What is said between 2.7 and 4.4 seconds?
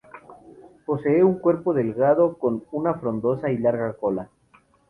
una frondosa y larga cola.